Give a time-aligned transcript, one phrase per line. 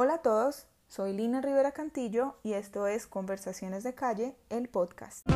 [0.00, 5.28] Hola a todos, soy Lina Rivera Cantillo y esto es Conversaciones de Calle, el podcast.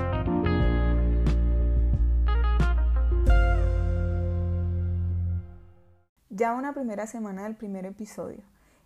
[6.31, 8.45] Ya una primera semana del primer episodio.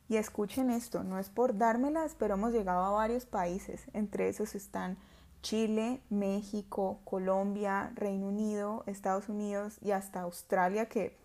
[0.08, 3.84] Y escuchen esto, no es por dármelas, pero hemos llegado a varios países.
[3.92, 4.96] Entre esos están
[5.42, 11.18] Chile, México, Colombia, Reino Unido, Estados Unidos y hasta Australia que...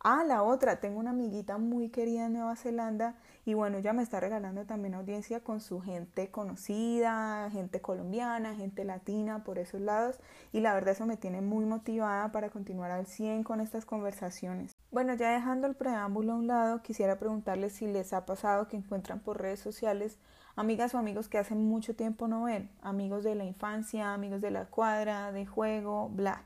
[0.00, 4.04] Ah, la otra, tengo una amiguita muy querida en Nueva Zelanda y bueno, ella me
[4.04, 10.20] está regalando también audiencia con su gente conocida, gente colombiana, gente latina por esos lados
[10.52, 14.76] y la verdad eso me tiene muy motivada para continuar al 100 con estas conversaciones.
[14.92, 18.76] Bueno, ya dejando el preámbulo a un lado, quisiera preguntarles si les ha pasado que
[18.76, 20.16] encuentran por redes sociales
[20.54, 24.52] amigas o amigos que hacen mucho tiempo no ven, amigos de la infancia, amigos de
[24.52, 26.44] la cuadra, de juego, bla.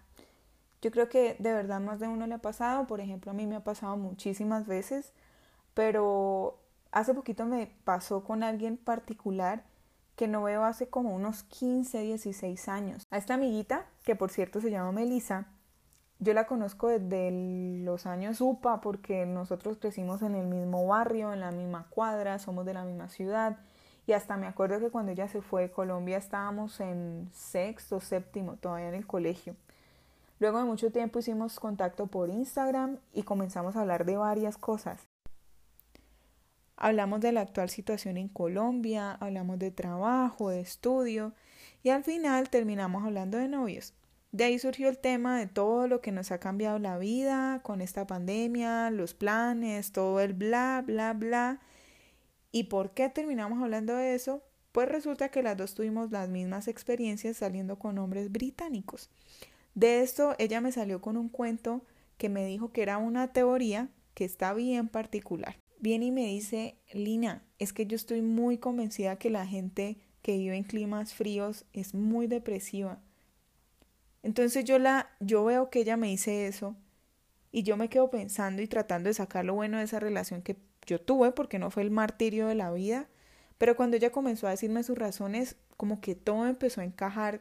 [0.82, 3.46] Yo creo que de verdad más de uno le ha pasado, por ejemplo, a mí
[3.46, 5.12] me ha pasado muchísimas veces,
[5.72, 9.64] pero Hace poquito me pasó con alguien particular
[10.14, 13.06] que no veo hace como unos 15, 16 años.
[13.10, 15.46] A esta amiguita, que por cierto se llama Melissa,
[16.18, 17.30] yo la conozco desde
[17.82, 22.66] los años UPA porque nosotros crecimos en el mismo barrio, en la misma cuadra, somos
[22.66, 23.56] de la misma ciudad
[24.06, 28.56] y hasta me acuerdo que cuando ella se fue de Colombia estábamos en sexto, séptimo,
[28.56, 29.56] todavía en el colegio.
[30.42, 35.06] Luego de mucho tiempo hicimos contacto por Instagram y comenzamos a hablar de varias cosas.
[36.76, 41.32] Hablamos de la actual situación en Colombia, hablamos de trabajo, de estudio
[41.84, 43.94] y al final terminamos hablando de novios.
[44.32, 47.80] De ahí surgió el tema de todo lo que nos ha cambiado la vida con
[47.80, 51.60] esta pandemia, los planes, todo el bla, bla, bla.
[52.50, 54.42] ¿Y por qué terminamos hablando de eso?
[54.72, 59.08] Pues resulta que las dos tuvimos las mismas experiencias saliendo con hombres británicos.
[59.74, 61.82] De esto ella me salió con un cuento
[62.18, 66.76] que me dijo que era una teoría que está bien particular viene y me dice,
[66.92, 71.66] Lina, es que yo estoy muy convencida que la gente que vive en climas fríos
[71.72, 73.00] es muy depresiva.
[74.22, 76.76] Entonces yo la, yo veo que ella me dice eso
[77.50, 80.56] y yo me quedo pensando y tratando de sacar lo bueno de esa relación que
[80.86, 83.08] yo tuve porque no fue el martirio de la vida,
[83.58, 87.40] pero cuando ella comenzó a decirme sus razones, como que todo empezó a encajar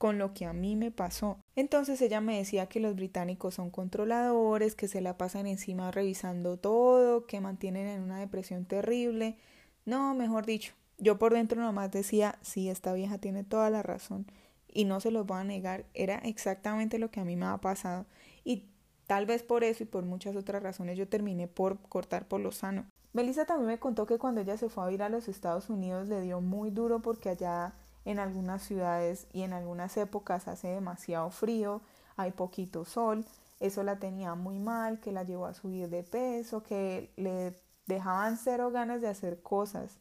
[0.00, 1.36] con lo que a mí me pasó.
[1.56, 6.56] Entonces ella me decía que los británicos son controladores, que se la pasan encima revisando
[6.56, 9.36] todo, que mantienen en una depresión terrible.
[9.84, 14.24] No, mejor dicho, yo por dentro nomás decía, sí, esta vieja tiene toda la razón
[14.72, 17.58] y no se los voy a negar, era exactamente lo que a mí me ha
[17.58, 18.06] pasado
[18.42, 18.70] y
[19.06, 22.52] tal vez por eso y por muchas otras razones yo terminé por cortar por lo
[22.52, 22.86] sano.
[23.12, 26.08] Melissa también me contó que cuando ella se fue a ir a los Estados Unidos
[26.08, 27.74] le dio muy duro porque allá
[28.04, 31.82] en algunas ciudades y en algunas épocas hace demasiado frío,
[32.16, 33.24] hay poquito sol,
[33.60, 38.38] eso la tenía muy mal, que la llevó a subir de peso, que le dejaban
[38.38, 39.98] cero ganas de hacer cosas.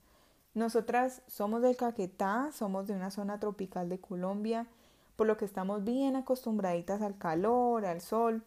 [0.53, 4.65] Nosotras somos del Caquetá, somos de una zona tropical de Colombia,
[5.15, 8.43] por lo que estamos bien acostumbraditas al calor, al sol,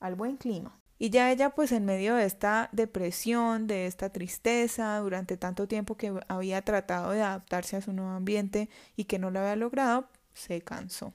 [0.00, 0.76] al buen clima.
[0.98, 5.96] Y ya ella pues en medio de esta depresión, de esta tristeza, durante tanto tiempo
[5.96, 10.08] que había tratado de adaptarse a su nuevo ambiente y que no lo había logrado,
[10.32, 11.12] se cansó.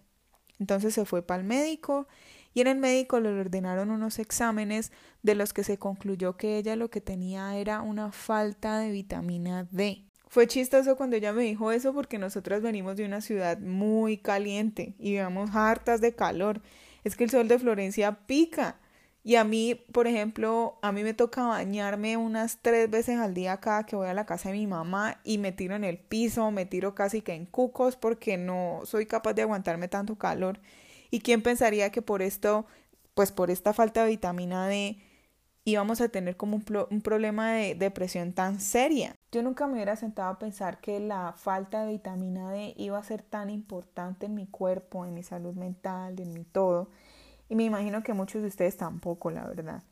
[0.60, 2.08] Entonces se fue para el médico
[2.54, 4.92] y en el médico le ordenaron unos exámenes
[5.24, 9.68] de los que se concluyó que ella lo que tenía era una falta de vitamina
[9.72, 10.06] D.
[10.28, 14.96] Fue chistoso cuando ella me dijo eso porque nosotras venimos de una ciudad muy caliente
[14.98, 16.62] y vivamos hartas de calor.
[17.04, 18.80] Es que el sol de Florencia pica
[19.24, 23.58] y a mí, por ejemplo, a mí me toca bañarme unas tres veces al día
[23.58, 26.50] cada que voy a la casa de mi mamá y me tiro en el piso,
[26.50, 30.60] me tiro casi que en cucos porque no soy capaz de aguantarme tanto calor.
[31.12, 32.66] ¿Y quién pensaría que por esto,
[33.14, 34.98] pues por esta falta de vitamina D,
[35.66, 39.16] íbamos a tener como un, un problema de depresión tan seria?
[39.32, 43.04] Yo nunca me hubiera sentado a pensar que la falta de vitamina D iba a
[43.04, 46.90] ser tan importante en mi cuerpo, en mi salud mental, en mi todo.
[47.52, 49.84] Y me imagino que muchos de ustedes tampoco, la verdad.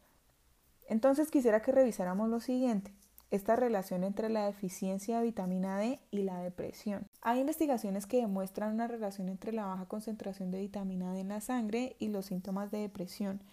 [0.88, 2.94] Entonces quisiera que revisáramos lo siguiente,
[3.31, 7.06] esta relación entre la deficiencia de vitamina D y la depresión.
[7.22, 11.42] Hay investigaciones que demuestran una relación entre la baja concentración de vitamina D en la
[11.42, 13.44] sangre y los síntomas de depresión.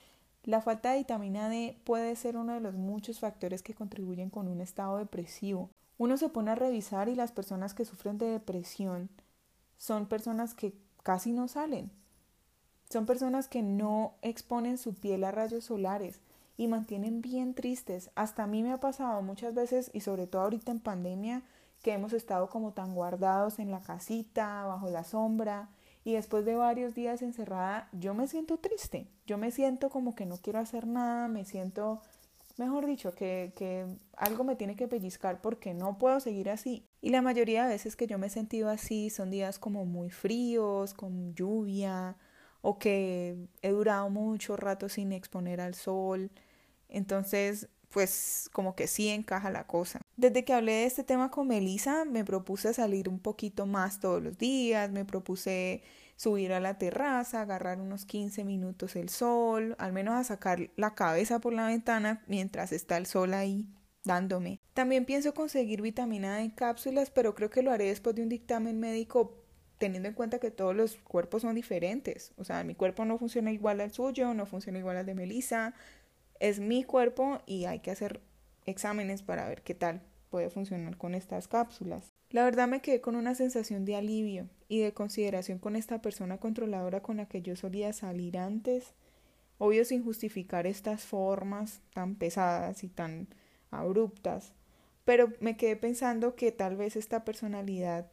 [0.45, 4.47] La falta de vitamina D puede ser uno de los muchos factores que contribuyen con
[4.47, 5.69] un estado depresivo.
[5.99, 9.11] Uno se pone a revisar y las personas que sufren de depresión
[9.79, 11.91] son personas que casi no salen,
[12.91, 16.21] son personas que no exponen su piel a rayos solares
[16.57, 18.11] y mantienen bien tristes.
[18.15, 21.43] Hasta a mí me ha pasado muchas veces y sobre todo ahorita en pandemia
[21.83, 25.69] que hemos estado como tan guardados en la casita, bajo la sombra
[26.05, 29.09] y después de varios días encerrada yo me siento triste.
[29.27, 32.01] Yo me siento como que no quiero hacer nada, me siento
[32.57, 33.87] mejor dicho, que, que
[34.17, 36.87] algo me tiene que pellizcar porque no puedo seguir así.
[37.03, 40.11] Y la mayoría de veces que yo me he sentido así son días como muy
[40.11, 42.17] fríos, con lluvia,
[42.63, 46.31] o que he durado mucho rato sin exponer al sol.
[46.89, 50.01] Entonces, pues como que sí encaja la cosa.
[50.17, 54.23] Desde que hablé de este tema con Melissa, me propuse salir un poquito más todos
[54.23, 55.83] los días, me propuse
[56.17, 60.95] subir a la terraza, agarrar unos 15 minutos el sol, al menos a sacar la
[60.95, 63.67] cabeza por la ventana mientras está el sol ahí
[64.05, 64.61] dándome.
[64.73, 68.29] También pienso conseguir vitamina D en cápsulas, pero creo que lo haré después de un
[68.29, 69.46] dictamen médico
[69.79, 72.33] teniendo en cuenta que todos los cuerpos son diferentes.
[72.37, 75.75] O sea, mi cuerpo no funciona igual al suyo, no funciona igual al de Melissa.
[76.41, 78.21] Es mi cuerpo y hay que hacer
[78.65, 82.09] exámenes para ver qué tal puede funcionar con estas cápsulas.
[82.31, 86.39] La verdad me quedé con una sensación de alivio y de consideración con esta persona
[86.39, 88.95] controladora con la que yo solía salir antes,
[89.59, 93.29] obvio sin justificar estas formas tan pesadas y tan
[93.71, 94.53] abruptas,
[95.05, 98.11] pero me quedé pensando que tal vez esta personalidad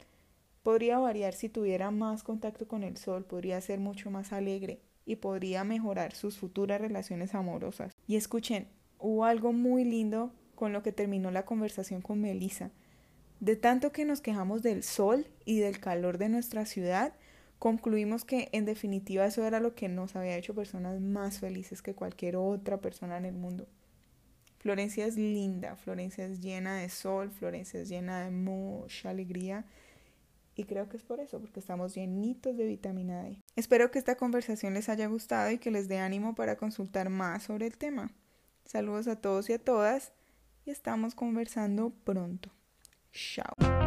[0.64, 5.16] podría variar si tuviera más contacto con el sol, podría ser mucho más alegre y
[5.16, 7.92] podría mejorar sus futuras relaciones amorosas.
[8.08, 8.66] Y escuchen,
[8.98, 12.70] hubo algo muy lindo con lo que terminó la conversación con Melissa.
[13.40, 17.12] De tanto que nos quejamos del sol y del calor de nuestra ciudad,
[17.58, 21.94] concluimos que en definitiva eso era lo que nos había hecho personas más felices que
[21.94, 23.66] cualquier otra persona en el mundo.
[24.60, 29.66] Florencia es linda, Florencia es llena de sol, Florencia es llena de mucha alegría
[30.56, 33.40] y creo que es por eso, porque estamos llenitos de vitamina D.
[33.56, 37.44] Espero que esta conversación les haya gustado y que les dé ánimo para consultar más
[37.44, 38.10] sobre el tema.
[38.64, 40.12] Saludos a todos y a todas
[40.64, 42.50] y estamos conversando pronto.
[43.12, 43.83] Chao.